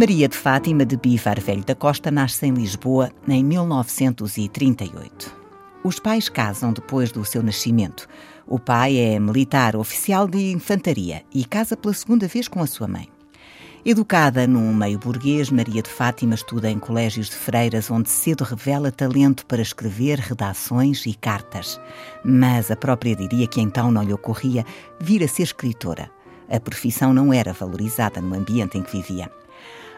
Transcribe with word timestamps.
Maria 0.00 0.26
de 0.26 0.34
Fátima 0.34 0.86
de 0.86 0.96
Bivar 0.96 1.38
Velho 1.38 1.62
da 1.62 1.74
Costa 1.74 2.10
nasce 2.10 2.46
em 2.46 2.54
Lisboa 2.54 3.10
em 3.28 3.44
1938. 3.44 5.30
Os 5.84 5.98
pais 5.98 6.26
casam 6.26 6.72
depois 6.72 7.12
do 7.12 7.22
seu 7.22 7.42
nascimento. 7.42 8.08
O 8.46 8.58
pai 8.58 8.96
é 8.96 9.20
militar 9.20 9.76
oficial 9.76 10.26
de 10.26 10.52
infantaria 10.52 11.22
e 11.34 11.44
casa 11.44 11.76
pela 11.76 11.92
segunda 11.92 12.26
vez 12.26 12.48
com 12.48 12.62
a 12.62 12.66
sua 12.66 12.88
mãe. 12.88 13.10
Educada 13.84 14.46
num 14.46 14.72
meio 14.72 14.98
burguês, 14.98 15.50
Maria 15.50 15.82
de 15.82 15.90
Fátima 15.90 16.34
estuda 16.34 16.70
em 16.70 16.78
colégios 16.78 17.28
de 17.28 17.36
freiras, 17.36 17.90
onde 17.90 18.08
cedo 18.08 18.42
revela 18.42 18.90
talento 18.90 19.44
para 19.44 19.60
escrever 19.60 20.18
redações 20.18 21.04
e 21.04 21.12
cartas. 21.12 21.78
Mas 22.24 22.70
a 22.70 22.76
própria 22.76 23.14
diria 23.14 23.46
que 23.46 23.60
então 23.60 23.92
não 23.92 24.02
lhe 24.02 24.14
ocorria 24.14 24.64
vir 24.98 25.22
a 25.22 25.28
ser 25.28 25.42
escritora. 25.42 26.10
A 26.48 26.58
profissão 26.58 27.12
não 27.12 27.34
era 27.34 27.52
valorizada 27.52 28.18
no 28.22 28.34
ambiente 28.34 28.78
em 28.78 28.82
que 28.82 28.96
vivia 28.96 29.30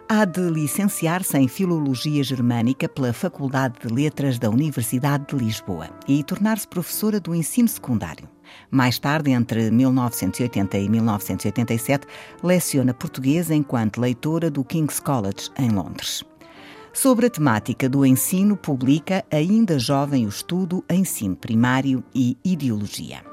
há 0.08 0.24
de 0.24 0.40
licenciar-se 0.40 1.36
em 1.38 1.48
Filologia 1.48 2.22
Germânica 2.22 2.88
pela 2.88 3.12
Faculdade 3.12 3.74
de 3.80 3.92
Letras 3.92 4.38
da 4.38 4.50
Universidade 4.50 5.26
de 5.28 5.36
Lisboa 5.36 5.88
e 6.06 6.22
tornar-se 6.22 6.66
professora 6.66 7.20
do 7.20 7.34
ensino 7.34 7.68
secundário. 7.68 8.28
Mais 8.70 8.98
tarde, 8.98 9.30
entre 9.30 9.70
1980 9.70 10.78
e 10.78 10.88
1987, 10.88 12.06
leciona 12.42 12.92
português 12.92 13.50
enquanto 13.50 14.00
leitora 14.00 14.50
do 14.50 14.64
King's 14.64 15.00
College, 15.00 15.50
em 15.58 15.70
Londres. 15.70 16.24
Sobre 16.92 17.26
a 17.26 17.30
temática 17.30 17.88
do 17.88 18.04
ensino, 18.04 18.56
publica, 18.56 19.24
ainda 19.30 19.78
jovem, 19.78 20.26
o 20.26 20.28
estudo 20.28 20.84
Ensino 20.90 21.34
Primário 21.34 22.04
e 22.14 22.36
Ideologia. 22.44 23.24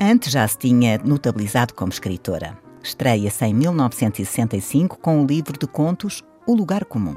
Antes 0.00 0.30
já 0.32 0.46
se 0.46 0.58
tinha 0.58 0.98
notabilizado 0.98 1.74
como 1.74 1.90
escritora. 1.90 2.67
Estreia-se 2.88 3.44
em 3.44 3.52
1965 3.52 4.98
com 4.98 5.22
o 5.22 5.26
livro 5.26 5.58
de 5.58 5.66
contos 5.66 6.24
O 6.46 6.54
Lugar 6.54 6.86
Comum. 6.86 7.16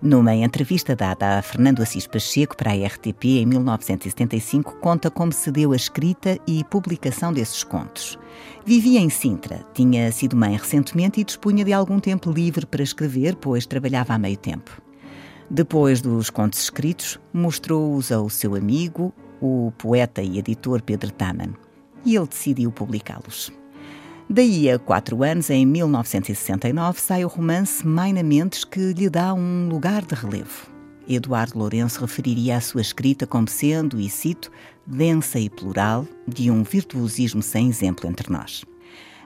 Numa 0.00 0.36
entrevista 0.36 0.94
dada 0.94 1.36
a 1.38 1.42
Fernando 1.42 1.82
Assis 1.82 2.06
Pacheco 2.06 2.56
para 2.56 2.70
a 2.70 2.86
RTP 2.86 3.24
em 3.40 3.46
1975, 3.46 4.76
conta 4.76 5.10
como 5.10 5.32
se 5.32 5.50
deu 5.50 5.72
a 5.72 5.76
escrita 5.76 6.38
e 6.46 6.62
publicação 6.62 7.32
desses 7.32 7.64
contos. 7.64 8.16
Vivia 8.64 9.00
em 9.00 9.10
Sintra, 9.10 9.66
tinha 9.74 10.12
sido 10.12 10.36
mãe 10.36 10.56
recentemente 10.56 11.20
e 11.20 11.24
dispunha 11.24 11.64
de 11.64 11.72
algum 11.72 11.98
tempo 11.98 12.30
livre 12.30 12.64
para 12.64 12.84
escrever, 12.84 13.34
pois 13.34 13.66
trabalhava 13.66 14.14
a 14.14 14.18
meio 14.18 14.36
tempo. 14.36 14.80
Depois 15.50 16.00
dos 16.00 16.30
contos 16.30 16.62
escritos, 16.62 17.18
mostrou-os 17.32 18.12
ao 18.12 18.30
seu 18.30 18.54
amigo, 18.54 19.12
o 19.42 19.72
poeta 19.76 20.22
e 20.22 20.38
editor 20.38 20.80
Pedro 20.82 21.10
Taman, 21.10 21.52
e 22.04 22.14
ele 22.14 22.28
decidiu 22.28 22.70
publicá-los. 22.70 23.59
Daí 24.32 24.70
a 24.70 24.78
quatro 24.78 25.24
anos, 25.24 25.50
em 25.50 25.66
1969, 25.66 27.00
sai 27.00 27.24
o 27.24 27.28
romance 27.28 27.84
Maina 27.84 28.22
Mendes, 28.22 28.62
que 28.62 28.92
lhe 28.92 29.10
dá 29.10 29.34
um 29.34 29.68
lugar 29.68 30.06
de 30.06 30.14
relevo. 30.14 30.70
Eduardo 31.08 31.58
Lourenço 31.58 32.00
referiria 32.00 32.56
a 32.56 32.60
sua 32.60 32.80
escrita 32.80 33.26
como 33.26 33.48
sendo, 33.48 33.98
e 33.98 34.08
cito, 34.08 34.48
densa 34.86 35.40
e 35.40 35.50
plural, 35.50 36.06
de 36.28 36.48
um 36.48 36.62
virtuosismo 36.62 37.42
sem 37.42 37.68
exemplo 37.68 38.08
entre 38.08 38.32
nós. 38.32 38.64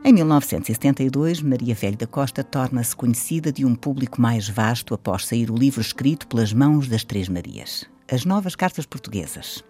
Em 0.02 0.10
1972, 0.10 1.42
Maria 1.42 1.74
Velho 1.74 1.98
da 1.98 2.06
Costa 2.06 2.42
torna-se 2.42 2.96
conhecida 2.96 3.52
de 3.52 3.62
um 3.62 3.74
público 3.74 4.22
mais 4.22 4.48
vasto 4.48 4.94
após 4.94 5.26
sair 5.26 5.50
o 5.50 5.54
livro 5.54 5.82
escrito 5.82 6.26
pelas 6.26 6.54
mãos 6.54 6.88
das 6.88 7.04
Três 7.04 7.28
Marias, 7.28 7.84
As 8.10 8.24
Novas 8.24 8.56
Cartas 8.56 8.86
Portuguesas. 8.86 9.62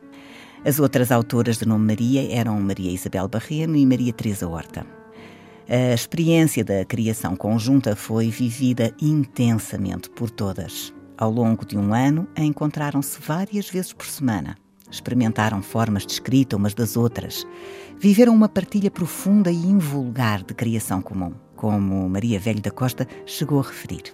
As 0.65 0.79
outras 0.79 1.11
autoras 1.11 1.59
de 1.59 1.67
nome 1.67 1.87
Maria 1.87 2.33
eram 2.33 2.61
Maria 2.61 2.93
Isabel 2.93 3.27
Barreno 3.27 3.75
e 3.75 3.85
Maria 3.85 4.13
Teresa 4.13 4.49
Horta. 4.49 5.04
A 5.67 5.95
experiência 5.95 6.63
da 6.63 6.85
criação 6.85 7.35
conjunta 7.35 7.97
foi 7.97 8.29
vivida 8.29 8.95
intensamente 9.01 10.11
por 10.11 10.31
todas. 10.31 10.93
Ao 11.17 11.31
longo 11.31 11.65
de 11.65 11.79
um 11.79 11.95
ano, 11.95 12.29
encontraram-se 12.37 13.19
várias 13.19 13.71
vezes 13.71 13.95
por 13.95 14.05
semana. 14.05 14.59
Experimentaram 14.91 15.63
formas 15.63 16.05
de 16.05 16.13
escrita 16.13 16.55
umas 16.55 16.75
das 16.75 16.99
outras. 16.99 17.47
Viveram 17.99 18.35
uma 18.35 18.49
partilha 18.49 18.91
profunda 18.91 19.51
e 19.51 19.57
invulgar 19.57 20.43
de 20.43 20.53
criação 20.53 21.01
comum, 21.01 21.33
como 21.57 22.11
Maria 22.11 22.39
Velho 22.39 22.61
da 22.61 22.71
Costa 22.71 23.09
chegou 23.25 23.59
a 23.59 23.63
referir. 23.63 24.13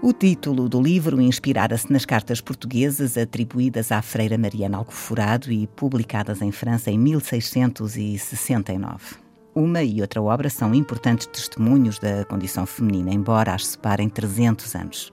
O 0.00 0.14
título 0.14 0.70
do 0.70 0.80
livro 0.80 1.20
inspirara-se 1.20 1.92
nas 1.92 2.06
cartas 2.06 2.40
portuguesas 2.40 3.18
atribuídas 3.18 3.92
à 3.92 4.00
freira 4.00 4.38
Mariana 4.38 4.78
Alcoforado 4.78 5.52
e 5.52 5.66
publicadas 5.66 6.40
em 6.40 6.50
França 6.50 6.90
em 6.90 6.98
1669. 6.98 9.21
Uma 9.54 9.82
e 9.82 10.00
outra 10.00 10.22
obra 10.22 10.48
são 10.48 10.74
importantes 10.74 11.26
testemunhos 11.26 11.98
da 11.98 12.24
condição 12.24 12.64
feminina, 12.64 13.12
embora 13.12 13.52
as 13.52 13.66
separem 13.66 14.08
300 14.08 14.74
anos. 14.74 15.12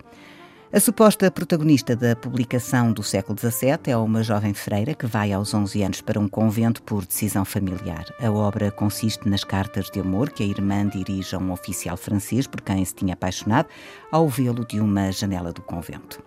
A 0.71 0.79
suposta 0.79 1.29
protagonista 1.29 1.93
da 1.95 2.15
publicação 2.15 2.93
do 2.93 3.03
século 3.03 3.37
XVII 3.37 3.79
é 3.87 3.97
uma 3.97 4.23
jovem 4.23 4.53
freira 4.53 4.93
que 4.93 5.07
vai 5.07 5.33
aos 5.33 5.53
11 5.53 5.83
anos 5.83 6.01
para 6.01 6.19
um 6.19 6.29
convento 6.29 6.81
por 6.83 7.05
decisão 7.05 7.43
familiar. 7.43 8.05
A 8.21 8.31
obra 8.31 8.71
consiste 8.71 9.27
nas 9.27 9.43
cartas 9.43 9.89
de 9.89 9.99
amor 9.99 10.29
que 10.29 10.43
a 10.43 10.45
irmã 10.45 10.87
dirige 10.87 11.35
a 11.35 11.39
um 11.39 11.51
oficial 11.51 11.97
francês 11.97 12.47
por 12.47 12.61
quem 12.61 12.85
se 12.85 12.95
tinha 12.95 13.15
apaixonado 13.15 13.67
ao 14.11 14.29
vê-lo 14.29 14.63
de 14.65 14.79
uma 14.79 15.11
janela 15.11 15.51
do 15.51 15.61
convento. 15.63 16.23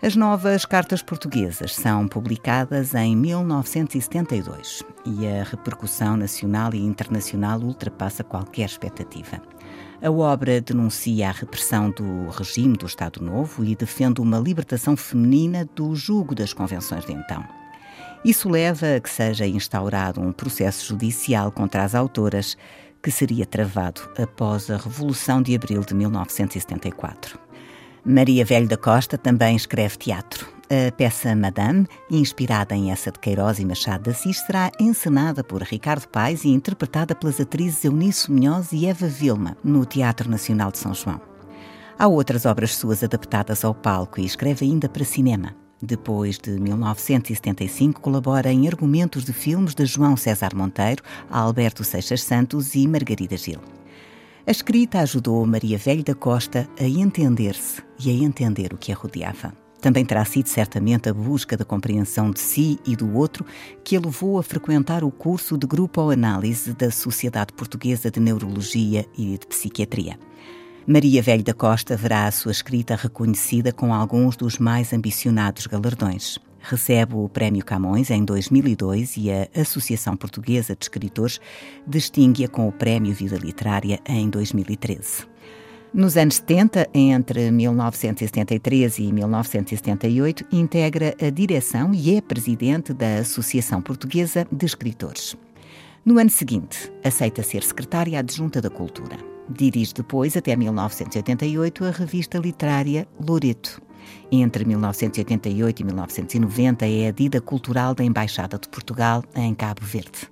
As 0.00 0.14
novas 0.14 0.64
cartas 0.64 1.02
portuguesas 1.02 1.74
são 1.74 2.06
publicadas 2.06 2.94
em 2.94 3.16
1972 3.16 4.84
e 5.04 5.26
a 5.26 5.42
repercussão 5.42 6.16
nacional 6.16 6.72
e 6.72 6.78
internacional 6.78 7.58
ultrapassa 7.60 8.22
qualquer 8.22 8.66
expectativa. 8.66 9.42
A 10.00 10.08
obra 10.08 10.60
denuncia 10.60 11.28
a 11.28 11.32
repressão 11.32 11.90
do 11.90 12.28
regime 12.28 12.76
do 12.76 12.86
Estado 12.86 13.20
Novo 13.20 13.64
e 13.64 13.74
defende 13.74 14.20
uma 14.20 14.38
libertação 14.38 14.96
feminina 14.96 15.68
do 15.74 15.96
jugo 15.96 16.32
das 16.32 16.52
convenções 16.52 17.04
de 17.04 17.12
então. 17.12 17.44
Isso 18.24 18.48
leva 18.48 18.94
a 18.94 19.00
que 19.00 19.10
seja 19.10 19.48
instaurado 19.48 20.20
um 20.20 20.30
processo 20.30 20.86
judicial 20.86 21.50
contra 21.50 21.82
as 21.82 21.96
autoras, 21.96 22.56
que 23.02 23.10
seria 23.10 23.44
travado 23.44 24.02
após 24.16 24.70
a 24.70 24.76
Revolução 24.76 25.42
de 25.42 25.56
Abril 25.56 25.80
de 25.80 25.94
1974. 25.94 27.47
Maria 28.10 28.42
Velho 28.42 28.66
da 28.66 28.78
Costa 28.78 29.18
também 29.18 29.54
escreve 29.54 29.98
teatro. 29.98 30.48
A 30.70 30.90
peça 30.90 31.36
Madame, 31.36 31.86
inspirada 32.10 32.74
em 32.74 32.90
essa 32.90 33.12
de 33.12 33.18
Queiroz 33.18 33.58
e 33.58 33.66
Machado 33.66 34.04
de 34.04 34.10
Assis, 34.10 34.38
será 34.38 34.72
encenada 34.80 35.44
por 35.44 35.60
Ricardo 35.60 36.08
Paes 36.08 36.42
e 36.42 36.48
interpretada 36.48 37.14
pelas 37.14 37.38
atrizes 37.38 37.84
Eunice 37.84 38.32
Munhoz 38.32 38.72
e 38.72 38.86
Eva 38.86 39.06
Vilma, 39.06 39.58
no 39.62 39.84
Teatro 39.84 40.30
Nacional 40.30 40.72
de 40.72 40.78
São 40.78 40.94
João. 40.94 41.20
Há 41.98 42.06
outras 42.06 42.46
obras 42.46 42.76
suas 42.76 43.04
adaptadas 43.04 43.62
ao 43.62 43.74
palco 43.74 44.18
e 44.18 44.24
escreve 44.24 44.64
ainda 44.64 44.88
para 44.88 45.04
cinema. 45.04 45.54
Depois 45.82 46.38
de 46.38 46.52
1975, 46.52 48.00
colabora 48.00 48.50
em 48.50 48.66
argumentos 48.66 49.22
de 49.22 49.34
filmes 49.34 49.74
de 49.74 49.84
João 49.84 50.16
César 50.16 50.54
Monteiro, 50.54 51.02
Alberto 51.30 51.84
Seixas 51.84 52.22
Santos 52.22 52.74
e 52.74 52.88
Margarida 52.88 53.36
Gil. 53.36 53.60
A 54.48 54.50
escrita 54.50 55.00
ajudou 55.00 55.44
Maria 55.44 55.76
Velho 55.76 56.02
da 56.02 56.14
Costa 56.14 56.66
a 56.80 56.84
entender-se 56.84 57.82
e 58.02 58.08
a 58.08 58.14
entender 58.14 58.72
o 58.72 58.78
que 58.78 58.90
a 58.90 58.94
rodeava. 58.94 59.52
Também 59.78 60.06
terá 60.06 60.24
sido 60.24 60.48
certamente 60.48 61.06
a 61.06 61.12
busca 61.12 61.54
da 61.54 61.66
compreensão 61.66 62.30
de 62.30 62.40
si 62.40 62.78
e 62.86 62.96
do 62.96 63.14
outro 63.14 63.44
que 63.84 63.94
a 63.94 64.00
levou 64.00 64.38
a 64.38 64.42
frequentar 64.42 65.04
o 65.04 65.10
curso 65.10 65.58
de 65.58 65.66
Grupo 65.66 66.08
Análise 66.08 66.72
da 66.72 66.90
Sociedade 66.90 67.52
Portuguesa 67.52 68.10
de 68.10 68.20
Neurologia 68.20 69.04
e 69.18 69.36
de 69.36 69.46
Psiquiatria. 69.46 70.18
Maria 70.86 71.20
Velho 71.20 71.44
da 71.44 71.52
Costa 71.52 71.94
verá 71.94 72.26
a 72.26 72.32
sua 72.32 72.50
escrita 72.50 72.96
reconhecida 72.96 73.70
com 73.70 73.92
alguns 73.92 74.34
dos 74.34 74.56
mais 74.56 74.94
ambicionados 74.94 75.66
galardões. 75.66 76.38
Recebe 76.60 77.14
o 77.14 77.28
Prémio 77.28 77.64
Camões 77.64 78.10
em 78.10 78.24
2002 78.24 79.16
e 79.16 79.30
a 79.30 79.48
Associação 79.60 80.16
Portuguesa 80.16 80.74
de 80.74 80.84
Escritores 80.84 81.40
distingue-a 81.86 82.48
com 82.48 82.68
o 82.68 82.72
Prémio 82.72 83.14
Vida 83.14 83.36
Literária 83.36 84.00
em 84.06 84.28
2013. 84.28 85.26
Nos 85.94 86.16
anos 86.18 86.36
70, 86.36 86.90
entre 86.92 87.50
1973 87.50 88.98
e 88.98 89.12
1978, 89.12 90.44
integra 90.52 91.14
a 91.20 91.30
direção 91.30 91.94
e 91.94 92.16
é 92.16 92.20
presidente 92.20 92.92
da 92.92 93.20
Associação 93.20 93.80
Portuguesa 93.80 94.46
de 94.52 94.66
Escritores. 94.66 95.34
No 96.04 96.18
ano 96.18 96.30
seguinte, 96.30 96.92
aceita 97.02 97.42
ser 97.42 97.62
secretária 97.62 98.18
adjunta 98.18 98.60
da 98.60 98.68
Cultura. 98.68 99.16
Dirige 99.48 99.94
depois, 99.94 100.36
até 100.36 100.54
1988, 100.54 101.84
a 101.84 101.90
revista 101.90 102.38
literária 102.38 103.08
Loreto 103.18 103.80
Entre 104.30 104.64
1988 104.64 105.80
e 105.80 105.84
1990 105.84 106.86
é 106.86 107.08
a 107.08 107.10
Dida 107.10 107.40
Cultural 107.40 107.94
da 107.94 108.04
Embaixada 108.04 108.58
de 108.58 108.68
Portugal 108.68 109.24
em 109.34 109.54
Cabo 109.54 109.80
Verde. 109.82 110.30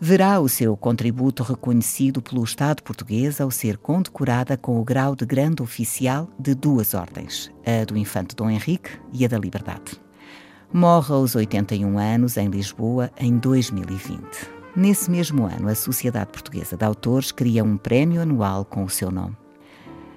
Verá 0.00 0.38
o 0.38 0.48
seu 0.48 0.76
contributo 0.76 1.42
reconhecido 1.42 2.22
pelo 2.22 2.44
Estado 2.44 2.84
português 2.84 3.40
ao 3.40 3.50
ser 3.50 3.76
condecorada 3.76 4.56
com 4.56 4.80
o 4.80 4.84
grau 4.84 5.16
de 5.16 5.26
grande 5.26 5.60
oficial 5.60 6.28
de 6.38 6.54
duas 6.54 6.94
ordens, 6.94 7.50
a 7.66 7.84
do 7.84 7.96
Infante 7.96 8.36
Dom 8.36 8.48
Henrique 8.48 8.90
e 9.12 9.24
a 9.24 9.28
da 9.28 9.36
Liberdade. 9.36 10.00
Morre 10.72 11.12
aos 11.12 11.34
81 11.34 11.98
anos 11.98 12.36
em 12.36 12.48
Lisboa 12.48 13.10
em 13.18 13.38
2020. 13.38 14.22
Nesse 14.76 15.10
mesmo 15.10 15.46
ano, 15.46 15.68
a 15.68 15.74
Sociedade 15.74 16.30
Portuguesa 16.30 16.76
de 16.76 16.84
Autores 16.84 17.32
cria 17.32 17.64
um 17.64 17.76
prémio 17.76 18.20
anual 18.20 18.64
com 18.64 18.84
o 18.84 18.90
seu 18.90 19.10
nome. 19.10 19.36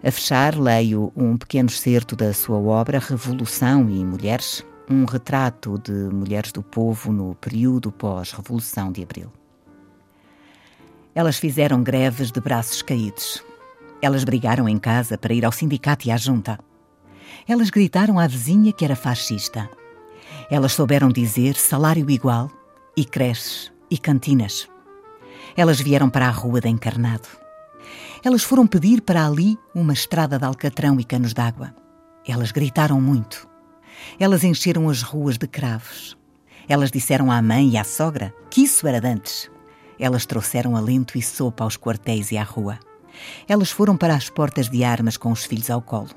A 0.03 0.09
fechar, 0.09 0.57
leio 0.57 1.13
um 1.15 1.37
pequeno 1.37 1.69
excerto 1.69 2.15
da 2.15 2.33
sua 2.33 2.57
obra 2.57 2.97
Revolução 2.97 3.87
e 3.87 4.03
Mulheres, 4.03 4.65
um 4.89 5.05
retrato 5.05 5.77
de 5.77 5.91
mulheres 5.91 6.51
do 6.51 6.63
povo 6.63 7.11
no 7.13 7.35
período 7.35 7.91
pós-Revolução 7.91 8.91
de 8.91 9.03
Abril. 9.03 9.31
Elas 11.13 11.37
fizeram 11.37 11.83
greves 11.83 12.31
de 12.31 12.41
braços 12.41 12.81
caídos. 12.81 13.43
Elas 14.01 14.23
brigaram 14.23 14.67
em 14.67 14.79
casa 14.79 15.19
para 15.19 15.35
ir 15.35 15.45
ao 15.45 15.51
sindicato 15.51 16.07
e 16.07 16.11
à 16.11 16.17
junta. 16.17 16.57
Elas 17.47 17.69
gritaram 17.69 18.17
à 18.17 18.25
vizinha 18.25 18.73
que 18.73 18.83
era 18.83 18.95
fascista. 18.95 19.69
Elas 20.49 20.73
souberam 20.73 21.09
dizer 21.09 21.53
salário 21.53 22.09
igual 22.09 22.49
e 22.97 23.05
creches 23.05 23.71
e 23.89 23.99
cantinas. 23.99 24.67
Elas 25.55 25.79
vieram 25.79 26.09
para 26.09 26.27
a 26.27 26.31
rua 26.31 26.59
de 26.59 26.69
encarnado. 26.69 27.27
Elas 28.23 28.43
foram 28.43 28.67
pedir 28.67 29.01
para 29.01 29.25
ali 29.25 29.57
uma 29.73 29.93
estrada 29.93 30.37
de 30.37 30.45
alcatrão 30.45 30.99
e 30.99 31.03
canos 31.03 31.33
d'água. 31.33 31.73
Elas 32.27 32.51
gritaram 32.51 33.01
muito. 33.01 33.47
Elas 34.19 34.43
encheram 34.43 34.89
as 34.89 35.01
ruas 35.01 35.37
de 35.37 35.47
cravos. 35.47 36.17
Elas 36.67 36.91
disseram 36.91 37.31
à 37.31 37.41
mãe 37.41 37.69
e 37.69 37.77
à 37.77 37.83
sogra 37.83 38.33
que 38.49 38.61
isso 38.61 38.87
era 38.87 39.01
dantes. 39.01 39.49
Elas 39.99 40.25
trouxeram 40.25 40.75
alento 40.75 41.17
e 41.17 41.21
sopa 41.21 41.63
aos 41.63 41.77
quartéis 41.77 42.31
e 42.31 42.37
à 42.37 42.43
rua. 42.43 42.79
Elas 43.47 43.71
foram 43.71 43.97
para 43.97 44.15
as 44.15 44.29
portas 44.29 44.69
de 44.69 44.83
armas 44.83 45.17
com 45.17 45.31
os 45.31 45.43
filhos 45.43 45.69
ao 45.69 45.81
colo. 45.81 46.09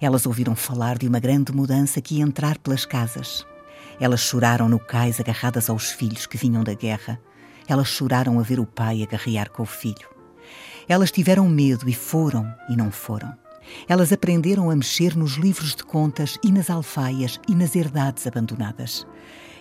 Elas 0.00 0.26
ouviram 0.26 0.54
falar 0.54 0.98
de 0.98 1.06
uma 1.06 1.20
grande 1.20 1.52
mudança 1.52 2.00
que 2.00 2.16
ia 2.16 2.22
entrar 2.22 2.58
pelas 2.58 2.84
casas. 2.84 3.46
Elas 3.98 4.20
choraram 4.20 4.68
no 4.68 4.78
cais 4.78 5.20
agarradas 5.20 5.68
aos 5.68 5.90
filhos 5.90 6.26
que 6.26 6.38
vinham 6.38 6.64
da 6.64 6.74
guerra. 6.74 7.20
Elas 7.68 7.88
choraram 7.88 8.38
a 8.38 8.42
ver 8.42 8.58
o 8.58 8.66
pai 8.66 9.02
agarrear 9.02 9.50
com 9.50 9.62
o 9.62 9.66
filho. 9.66 10.19
Elas 10.90 11.12
tiveram 11.12 11.48
medo 11.48 11.88
e 11.88 11.94
foram 11.94 12.52
e 12.68 12.74
não 12.74 12.90
foram. 12.90 13.32
Elas 13.88 14.12
aprenderam 14.12 14.68
a 14.70 14.74
mexer 14.74 15.16
nos 15.16 15.34
livros 15.34 15.76
de 15.76 15.84
contas 15.84 16.36
e 16.42 16.50
nas 16.50 16.68
alfaias 16.68 17.38
e 17.48 17.54
nas 17.54 17.76
herdades 17.76 18.26
abandonadas. 18.26 19.06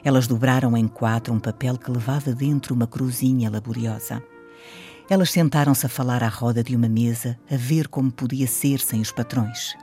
Elas 0.03 0.25
dobraram 0.25 0.75
em 0.75 0.87
quatro 0.87 1.31
um 1.31 1.39
papel 1.39 1.77
que 1.77 1.91
levava 1.91 2.33
dentro 2.33 2.73
uma 2.73 2.87
cruzinha 2.87 3.47
laboriosa. 3.47 4.23
Elas 5.07 5.29
sentaram-se 5.29 5.85
a 5.85 5.89
falar 5.89 6.23
à 6.23 6.27
roda 6.27 6.63
de 6.63 6.75
uma 6.75 6.89
mesa, 6.89 7.37
a 7.47 7.55
ver 7.55 7.87
como 7.89 8.11
podia 8.11 8.47
ser 8.47 8.79
sem 8.79 8.99
os 8.99 9.11
patrões. 9.11 9.75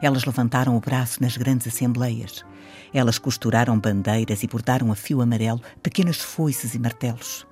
Elas 0.00 0.24
levantaram 0.24 0.76
o 0.76 0.80
braço 0.80 1.20
nas 1.20 1.36
grandes 1.36 1.66
assembleias. 1.66 2.44
Elas 2.94 3.18
costuraram 3.18 3.76
bandeiras 3.76 4.44
e 4.44 4.46
bordaram 4.46 4.92
a 4.92 4.94
fio 4.94 5.20
amarelo 5.20 5.60
pequenas 5.82 6.18
foices 6.18 6.76
e 6.76 6.78
martelos. 6.78 7.44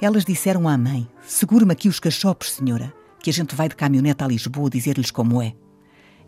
Elas 0.00 0.24
disseram 0.24 0.68
à 0.68 0.76
mãe: 0.76 1.08
Segure-me 1.22 1.72
aqui 1.72 1.88
os 1.88 2.00
cachopos, 2.00 2.52
senhora, 2.52 2.92
que 3.20 3.30
a 3.30 3.32
gente 3.32 3.54
vai 3.54 3.68
de 3.68 3.76
caminhonete 3.76 4.24
a 4.24 4.26
Lisboa 4.26 4.68
dizer-lhes 4.68 5.10
como 5.10 5.40
é. 5.40 5.54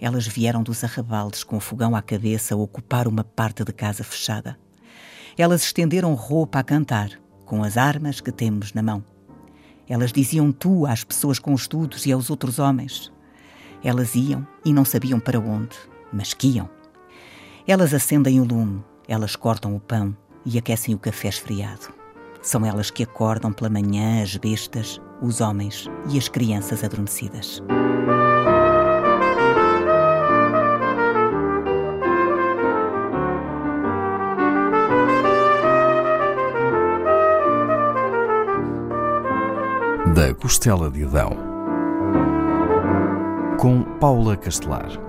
Elas 0.01 0.27
vieram 0.27 0.63
dos 0.63 0.85
arrabaldes 0.85 1.45
com 1.45 1.57
o 1.57 1.61
fogão 1.61 1.97
à 1.97 2.03
cabeça 2.03 2.57
ocupar 2.57 3.09
uma 3.09 3.25
parte 3.25 3.65
de 3.65 3.73
casa 3.73 4.05
fechada. 4.05 4.59
Elas 5.37 5.63
estenderam 5.63 6.15
roupa 6.15 6.59
a 6.59 6.63
cantar, 6.63 7.11
com 7.45 7.63
as 7.63 7.77
armas 7.77 8.21
que 8.21 8.31
temos 8.31 8.73
na 8.73 8.83
mão. 8.83 9.05
Elas 9.89 10.13
diziam 10.13 10.51
tu 10.53 10.87
às 10.87 11.05
pessoas 11.05 11.39
com 11.39 11.55
estudos 11.55 12.07
e 12.07 12.13
aos 12.13 12.31
outros 12.31 12.59
homens. 12.59 13.13
Elas 13.83 14.15
iam 14.15 14.47
e 14.65 14.73
não 14.73 14.85
sabiam 14.85 15.21
para 15.21 15.39
onde, 15.39 15.77
mas 16.13 16.33
que 16.33 16.49
iam. 16.49 16.71
Elas 17.67 17.93
acendem 17.93 18.41
o 18.41 18.45
lume, 18.45 18.83
elas 19.07 19.37
cortam 19.37 19.75
o 19.75 19.81
pão 19.81 20.17
e 20.45 20.59
aquecem 20.59 20.95
o 20.95 20.99
café 20.99 21.29
esfriado. 21.29 22.04
São 22.45 22.65
elas 22.67 22.91
que 22.91 23.03
acordam 23.03 23.51
pela 23.51 23.71
manhã 23.71 24.23
as 24.23 24.37
bestas, 24.37 25.01
os 25.23 25.41
homens 25.41 25.89
e 26.11 26.19
as 26.19 26.29
crianças 26.29 26.85
adormecidas. 26.85 27.63
Da 40.15 40.35
Costela 40.35 40.91
de 40.91 41.03
Adão, 41.03 41.39
com 43.59 43.83
Paula 43.99 44.37
Castelar. 44.37 45.04